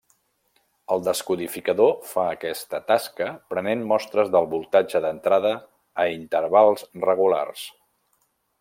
El 0.93 1.01
descodificador 1.07 1.91
fa 2.11 2.23
aquesta 2.37 2.79
tasca 2.87 3.29
prenent 3.53 3.83
mostres 3.91 4.33
del 4.37 4.49
voltatge 4.55 5.03
d'entrada 5.05 5.53
a 6.05 6.07
intervals 6.15 6.87
regulars. 7.09 7.69